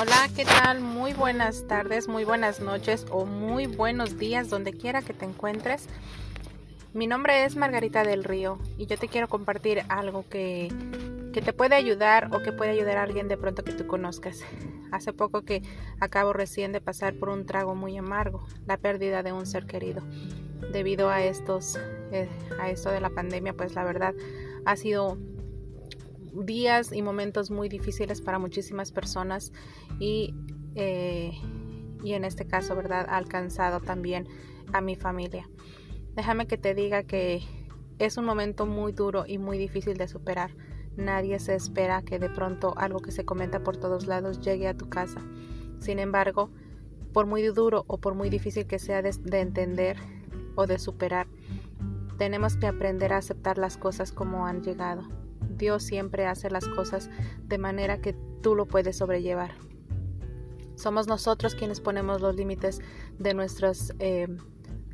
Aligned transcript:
Hola, 0.00 0.30
¿qué 0.34 0.46
tal? 0.46 0.80
Muy 0.80 1.12
buenas 1.12 1.66
tardes, 1.66 2.08
muy 2.08 2.24
buenas 2.24 2.60
noches 2.60 3.04
o 3.10 3.26
muy 3.26 3.66
buenos 3.66 4.16
días 4.16 4.48
donde 4.48 4.72
quiera 4.72 5.02
que 5.02 5.12
te 5.12 5.26
encuentres. 5.26 5.90
Mi 6.94 7.06
nombre 7.06 7.44
es 7.44 7.54
Margarita 7.54 8.02
del 8.02 8.24
Río 8.24 8.58
y 8.78 8.86
yo 8.86 8.96
te 8.96 9.08
quiero 9.08 9.28
compartir 9.28 9.82
algo 9.90 10.26
que, 10.26 10.72
que 11.34 11.42
te 11.42 11.52
puede 11.52 11.74
ayudar 11.74 12.34
o 12.34 12.40
que 12.40 12.50
puede 12.50 12.70
ayudar 12.70 12.96
a 12.96 13.02
alguien 13.02 13.28
de 13.28 13.36
pronto 13.36 13.62
que 13.62 13.72
tú 13.72 13.86
conozcas. 13.86 14.40
Hace 14.90 15.12
poco 15.12 15.42
que 15.42 15.60
acabo 16.00 16.32
recién 16.32 16.72
de 16.72 16.80
pasar 16.80 17.12
por 17.16 17.28
un 17.28 17.44
trago 17.44 17.74
muy 17.74 17.98
amargo, 17.98 18.46
la 18.64 18.78
pérdida 18.78 19.22
de 19.22 19.32
un 19.32 19.44
ser 19.44 19.66
querido. 19.66 20.00
Debido 20.72 21.10
a 21.10 21.22
estos, 21.22 21.78
eh, 22.10 22.26
a 22.58 22.70
esto 22.70 22.90
de 22.90 23.02
la 23.02 23.10
pandemia, 23.10 23.52
pues 23.52 23.74
la 23.74 23.84
verdad 23.84 24.14
ha 24.64 24.76
sido 24.76 25.18
días 26.32 26.92
y 26.92 27.02
momentos 27.02 27.50
muy 27.50 27.68
difíciles 27.68 28.20
para 28.20 28.38
muchísimas 28.38 28.92
personas 28.92 29.52
y, 29.98 30.34
eh, 30.74 31.32
y 32.02 32.12
en 32.12 32.24
este 32.24 32.46
caso, 32.46 32.74
¿verdad? 32.76 33.06
Ha 33.08 33.16
alcanzado 33.16 33.80
también 33.80 34.28
a 34.72 34.80
mi 34.80 34.96
familia. 34.96 35.48
Déjame 36.14 36.46
que 36.46 36.58
te 36.58 36.74
diga 36.74 37.02
que 37.02 37.42
es 37.98 38.16
un 38.16 38.24
momento 38.24 38.66
muy 38.66 38.92
duro 38.92 39.24
y 39.26 39.38
muy 39.38 39.58
difícil 39.58 39.96
de 39.96 40.08
superar. 40.08 40.50
Nadie 40.96 41.38
se 41.38 41.54
espera 41.54 42.02
que 42.02 42.18
de 42.18 42.30
pronto 42.30 42.74
algo 42.76 43.00
que 43.00 43.12
se 43.12 43.24
comenta 43.24 43.62
por 43.62 43.76
todos 43.76 44.06
lados 44.06 44.40
llegue 44.40 44.68
a 44.68 44.76
tu 44.76 44.88
casa. 44.88 45.20
Sin 45.80 45.98
embargo, 45.98 46.50
por 47.12 47.26
muy 47.26 47.42
duro 47.42 47.84
o 47.86 47.98
por 47.98 48.14
muy 48.14 48.30
difícil 48.30 48.66
que 48.66 48.78
sea 48.78 49.02
de, 49.02 49.14
de 49.22 49.40
entender 49.40 49.96
o 50.56 50.66
de 50.66 50.78
superar, 50.78 51.26
tenemos 52.18 52.56
que 52.56 52.66
aprender 52.66 53.12
a 53.12 53.18
aceptar 53.18 53.56
las 53.58 53.76
cosas 53.76 54.12
como 54.12 54.46
han 54.46 54.62
llegado. 54.62 55.19
Dios 55.60 55.84
siempre 55.84 56.26
hace 56.26 56.50
las 56.50 56.66
cosas 56.66 57.10
de 57.44 57.58
manera 57.58 58.00
que 58.00 58.14
tú 58.42 58.56
lo 58.56 58.66
puedes 58.66 58.96
sobrellevar. 58.96 59.52
Somos 60.74 61.06
nosotros 61.06 61.54
quienes 61.54 61.80
ponemos 61.80 62.22
los 62.22 62.34
límites 62.34 62.80
de 63.18 63.34
nuestros, 63.34 63.92
eh, 63.98 64.26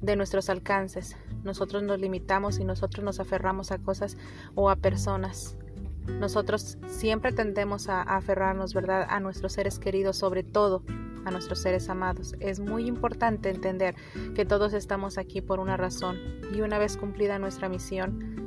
de 0.02 0.16
nuestros 0.16 0.50
alcances. 0.50 1.16
Nosotros 1.44 1.84
nos 1.84 2.00
limitamos 2.00 2.58
y 2.58 2.64
nosotros 2.64 3.04
nos 3.04 3.20
aferramos 3.20 3.70
a 3.70 3.78
cosas 3.78 4.16
o 4.56 4.68
a 4.68 4.76
personas. 4.76 5.56
Nosotros 6.08 6.78
siempre 6.88 7.32
tendemos 7.32 7.88
a 7.88 8.02
aferrarnos, 8.02 8.74
¿verdad?, 8.74 9.06
a 9.08 9.20
nuestros 9.20 9.52
seres 9.52 9.78
queridos, 9.78 10.16
sobre 10.16 10.42
todo 10.42 10.82
a 11.24 11.30
nuestros 11.30 11.60
seres 11.60 11.88
amados. 11.88 12.34
Es 12.40 12.58
muy 12.60 12.86
importante 12.86 13.50
entender 13.50 13.94
que 14.34 14.44
todos 14.44 14.72
estamos 14.72 15.18
aquí 15.18 15.40
por 15.40 15.60
una 15.60 15.76
razón 15.76 16.18
y 16.52 16.60
una 16.62 16.78
vez 16.78 16.96
cumplida 16.96 17.38
nuestra 17.38 17.68
misión, 17.68 18.45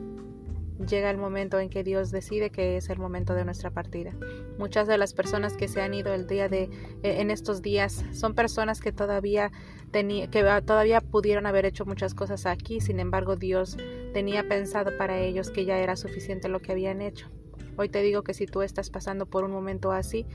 llega 0.87 1.09
el 1.09 1.17
momento 1.17 1.59
en 1.59 1.69
que 1.69 1.83
Dios 1.83 2.11
decide 2.11 2.49
que 2.49 2.77
es 2.77 2.89
el 2.89 2.99
momento 2.99 3.33
de 3.33 3.45
nuestra 3.45 3.71
partida. 3.71 4.11
Muchas 4.57 4.87
de 4.87 4.97
las 4.97 5.13
personas 5.13 5.55
que 5.55 5.67
se 5.67 5.81
han 5.81 5.93
ido 5.93 6.13
el 6.13 6.27
día 6.27 6.49
de 6.49 6.63
eh, 6.63 7.21
en 7.21 7.31
estos 7.31 7.61
días 7.61 8.05
son 8.13 8.33
personas 8.33 8.79
que 8.79 8.91
todavía 8.91 9.51
tenía, 9.91 10.29
que 10.29 10.43
todavía 10.65 11.01
pudieron 11.01 11.45
haber 11.45 11.65
hecho 11.65 11.85
muchas 11.85 12.13
cosas 12.13 12.45
aquí, 12.45 12.81
sin 12.81 12.99
embargo 12.99 13.35
Dios 13.35 13.77
tenía 14.13 14.47
pensado 14.47 14.97
para 14.97 15.19
ellos 15.19 15.49
que 15.49 15.65
ya 15.65 15.77
era 15.77 15.95
suficiente 15.95 16.49
lo 16.49 16.59
que 16.59 16.71
habían 16.71 17.01
hecho. 17.01 17.29
Hoy 17.77 17.89
te 17.89 18.01
digo 18.01 18.23
que 18.23 18.33
si 18.33 18.45
tú 18.45 18.61
estás 18.61 18.89
pasando 18.89 19.25
por 19.25 19.43
un 19.43 19.51
momento 19.51 19.91
así, 19.91 20.25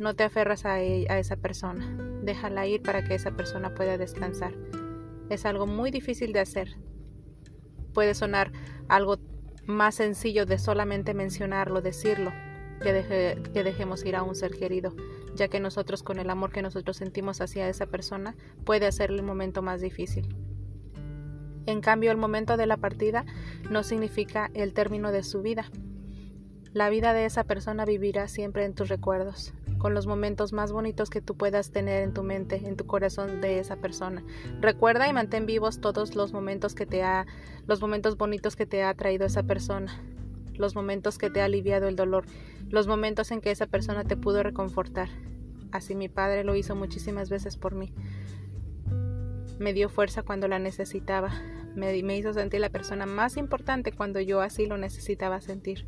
no 0.00 0.14
te 0.14 0.24
aferras 0.24 0.66
a, 0.66 0.82
e, 0.82 1.06
a 1.08 1.18
esa 1.18 1.36
persona. 1.36 1.96
Déjala 2.22 2.66
ir 2.66 2.82
para 2.82 3.04
que 3.04 3.14
esa 3.14 3.30
persona 3.30 3.74
pueda 3.74 3.96
descansar. 3.96 4.52
Es 5.30 5.46
algo 5.46 5.66
muy 5.66 5.90
difícil 5.90 6.32
de 6.32 6.40
hacer, 6.40 6.76
puede 7.96 8.14
sonar 8.14 8.52
algo 8.88 9.18
más 9.66 9.96
sencillo 9.96 10.46
de 10.46 10.58
solamente 10.58 11.14
mencionarlo, 11.14 11.82
decirlo, 11.82 12.32
que, 12.80 13.62
dejemos 13.64 14.04
ir 14.04 14.16
a 14.16 14.22
un 14.22 14.34
ser 14.34 14.52
querido, 14.52 14.94
ya 15.34 15.48
que 15.48 15.60
nosotros 15.60 16.02
con 16.02 16.18
el 16.18 16.30
amor 16.30 16.52
que 16.52 16.62
nosotros 16.62 16.96
sentimos 16.96 17.40
hacia 17.40 17.68
esa 17.68 17.86
persona 17.86 18.36
puede 18.64 18.86
hacerle 18.86 19.18
el 19.18 19.24
momento 19.24 19.62
más 19.62 19.80
difícil. 19.80 20.34
En 21.66 21.80
cambio, 21.80 22.12
el 22.12 22.16
momento 22.16 22.56
de 22.56 22.66
la 22.66 22.76
partida 22.76 23.24
no 23.70 23.82
significa 23.82 24.50
el 24.54 24.72
término 24.72 25.10
de 25.10 25.24
su 25.24 25.42
vida. 25.42 25.66
La 26.72 26.90
vida 26.90 27.12
de 27.12 27.24
esa 27.24 27.42
persona 27.42 27.84
vivirá 27.84 28.28
siempre 28.28 28.64
en 28.64 28.74
tus 28.74 28.88
recuerdos, 28.88 29.52
con 29.86 29.94
los 29.94 30.08
momentos 30.08 30.52
más 30.52 30.72
bonitos 30.72 31.10
que 31.10 31.20
tú 31.20 31.36
puedas 31.36 31.70
tener 31.70 32.02
en 32.02 32.12
tu 32.12 32.24
mente, 32.24 32.56
en 32.64 32.76
tu 32.76 32.86
corazón 32.86 33.40
de 33.40 33.60
esa 33.60 33.76
persona. 33.76 34.24
Recuerda 34.60 35.06
y 35.06 35.12
mantén 35.12 35.46
vivos 35.46 35.80
todos 35.80 36.16
los 36.16 36.32
momentos 36.32 36.74
que 36.74 36.86
te 36.86 37.04
ha, 37.04 37.24
los 37.68 37.80
momentos 37.80 38.16
bonitos 38.16 38.56
que 38.56 38.66
te 38.66 38.82
ha 38.82 38.92
traído 38.94 39.26
esa 39.26 39.44
persona, 39.44 40.02
los 40.54 40.74
momentos 40.74 41.18
que 41.18 41.30
te 41.30 41.40
ha 41.40 41.44
aliviado 41.44 41.86
el 41.86 41.94
dolor, 41.94 42.24
los 42.68 42.88
momentos 42.88 43.30
en 43.30 43.40
que 43.40 43.52
esa 43.52 43.68
persona 43.68 44.02
te 44.02 44.16
pudo 44.16 44.42
reconfortar. 44.42 45.08
Así 45.70 45.94
mi 45.94 46.08
padre 46.08 46.42
lo 46.42 46.56
hizo 46.56 46.74
muchísimas 46.74 47.30
veces 47.30 47.56
por 47.56 47.76
mí. 47.76 47.92
Me 49.60 49.72
dio 49.72 49.88
fuerza 49.88 50.24
cuando 50.24 50.48
la 50.48 50.58
necesitaba. 50.58 51.30
Me, 51.76 52.02
me 52.02 52.18
hizo 52.18 52.32
sentir 52.32 52.60
la 52.60 52.70
persona 52.70 53.06
más 53.06 53.36
importante 53.36 53.92
cuando 53.92 54.20
yo 54.20 54.40
así 54.40 54.66
lo 54.66 54.78
necesitaba 54.78 55.40
sentir. 55.40 55.86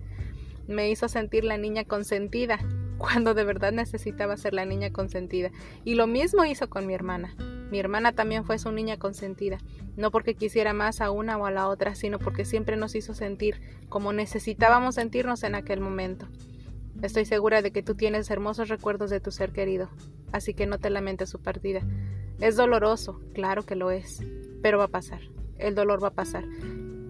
Me 0.69 0.89
hizo 0.89 1.09
sentir 1.09 1.43
la 1.43 1.59
niña 1.59 1.83
consentida 1.83 2.61
cuando 2.99 3.33
de 3.33 3.45
verdad 3.45 3.73
necesitaba 3.73 4.37
ser 4.37 4.53
la 4.53 4.65
niña 4.65 4.91
consentida. 4.91 5.51
Y 5.85 5.95
lo 5.95 6.07
mismo 6.07 6.45
hizo 6.45 6.69
con 6.69 6.87
mi 6.87 6.95
hermana. 6.95 7.35
Mi 7.71 7.79
hermana 7.79 8.13
también 8.13 8.45
fue 8.45 8.59
su 8.59 8.73
niña 8.73 8.99
consentida, 8.99 9.59
no 9.97 10.11
porque 10.11 10.35
quisiera 10.35 10.73
más 10.73 11.01
a 11.01 11.11
una 11.11 11.37
o 11.37 11.47
a 11.47 11.51
la 11.51 11.69
otra, 11.69 11.95
sino 11.95 12.19
porque 12.19 12.45
siempre 12.45 12.77
nos 12.77 12.95
hizo 12.95 13.15
sentir 13.15 13.61
como 13.89 14.13
necesitábamos 14.13 14.95
sentirnos 14.95 15.43
en 15.43 15.55
aquel 15.55 15.81
momento. 15.81 16.27
Estoy 17.03 17.27
segura 17.27 17.63
de 17.63 17.71
que 17.71 17.83
tú 17.83 17.95
tienes 17.95 18.31
hermosos 18.31 18.69
recuerdos 18.69 19.11
de 19.11 19.21
tu 19.21 19.31
ser 19.31 19.53
querido, 19.53 19.91
así 20.33 20.55
que 20.55 20.67
no 20.67 20.79
te 20.79 20.91
lamentes 20.91 21.29
su 21.29 21.41
partida. 21.41 21.83
Es 22.41 22.57
doloroso, 22.57 23.21
claro 23.35 23.65
que 23.65 23.77
lo 23.77 23.91
es, 23.91 24.23
pero 24.63 24.79
va 24.79 24.85
a 24.85 24.89
pasar. 24.89 25.21
El 25.59 25.75
dolor 25.75 26.03
va 26.03 26.09
a 26.09 26.15
pasar 26.15 26.45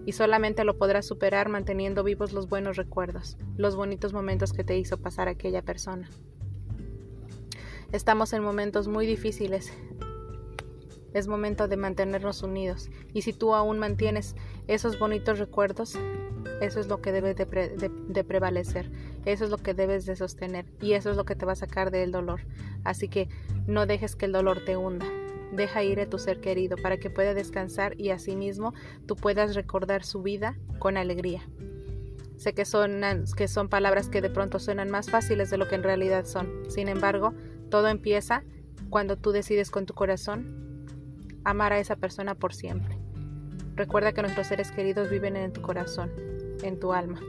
y 0.05 0.13
solamente 0.13 0.63
lo 0.63 0.77
podrás 0.77 1.05
superar 1.05 1.49
manteniendo 1.49 2.03
vivos 2.03 2.33
los 2.33 2.49
buenos 2.49 2.77
recuerdos, 2.77 3.37
los 3.57 3.75
bonitos 3.75 4.13
momentos 4.13 4.53
que 4.53 4.63
te 4.63 4.77
hizo 4.77 4.97
pasar 4.97 5.27
aquella 5.27 5.61
persona. 5.61 6.09
Estamos 7.91 8.33
en 8.33 8.43
momentos 8.43 8.87
muy 8.87 9.07
difíciles. 9.07 9.73
Es 11.13 11.27
momento 11.27 11.67
de 11.67 11.75
mantenernos 11.75 12.43
unidos 12.43 12.89
y 13.13 13.23
si 13.23 13.33
tú 13.33 13.55
aún 13.55 13.79
mantienes 13.79 14.35
esos 14.67 14.99
bonitos 14.99 15.39
recuerdos, 15.39 15.97
eso 16.61 16.79
es 16.79 16.87
lo 16.87 17.01
que 17.01 17.11
debe 17.11 17.33
de, 17.33 18.23
prevalecer, 18.23 18.91
eso 19.25 19.45
es 19.45 19.49
lo 19.49 19.57
que 19.57 19.73
debes 19.73 20.05
de 20.05 20.15
sostener 20.15 20.65
y 20.81 20.93
eso 20.93 21.09
es 21.09 21.17
lo 21.17 21.25
que 21.25 21.35
te 21.35 21.45
va 21.45 21.53
a 21.53 21.55
sacar 21.55 21.89
del 21.89 22.11
dolor. 22.11 22.41
Así 22.83 23.07
que 23.07 23.27
no 23.65 23.85
dejes 23.85 24.15
que 24.15 24.25
el 24.25 24.33
dolor 24.33 24.63
te 24.65 24.77
hunda, 24.77 25.07
Deja 25.51 25.83
ir 25.83 25.99
a 25.99 26.09
tu 26.09 26.19
ser 26.19 26.41
querido 26.41 26.77
para 26.77 26.97
que 26.97 27.09
pueda 27.09 27.33
descansar 27.33 27.99
y 27.99 28.11
asimismo 28.11 28.73
tú 29.07 29.15
puedas 29.15 29.55
recordar 29.55 30.03
su 30.03 30.21
vida 30.21 30.57
con 30.77 30.97
alegría. 30.97 31.41
Sé 32.37 32.53
que 32.53 32.65
son, 32.65 33.01
que 33.35 33.47
son 33.47 33.67
palabras 33.67 34.09
que 34.09 34.21
de 34.21 34.29
pronto 34.29 34.59
suenan 34.59 34.89
más 34.89 35.09
fáciles 35.09 35.49
de 35.49 35.57
lo 35.57 35.67
que 35.67 35.75
en 35.75 35.83
realidad 35.83 36.25
son. 36.25 36.69
Sin 36.69 36.87
embargo, 36.87 37.33
todo 37.69 37.87
empieza 37.87 38.43
cuando 38.89 39.17
tú 39.17 39.31
decides 39.31 39.71
con 39.71 39.85
tu 39.85 39.93
corazón 39.93 40.85
amar 41.43 41.73
a 41.73 41.79
esa 41.79 41.95
persona 41.95 42.35
por 42.35 42.53
siempre. 42.53 42.97
Recuerda 43.75 44.13
que 44.13 44.21
nuestros 44.21 44.47
seres 44.47 44.71
queridos 44.71 45.09
viven 45.09 45.35
en 45.35 45.51
tu 45.51 45.61
corazón, 45.61 46.11
en 46.63 46.79
tu 46.79 46.93
alma. 46.93 47.19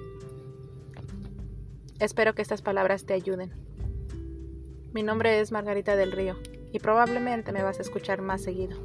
Espero 1.98 2.34
que 2.34 2.42
estas 2.42 2.62
palabras 2.62 3.04
te 3.04 3.14
ayuden. 3.14 3.52
Mi 4.92 5.02
nombre 5.02 5.40
es 5.40 5.52
Margarita 5.52 5.96
del 5.96 6.12
Río 6.12 6.36
y 6.72 6.78
probablemente 6.78 7.52
me 7.52 7.62
vas 7.62 7.78
a 7.78 7.82
escuchar 7.82 8.22
más 8.22 8.42
seguido. 8.42 8.76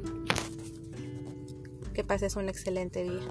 Que 1.94 2.04
pases 2.04 2.36
un 2.36 2.48
excelente 2.48 3.02
día. 3.02 3.22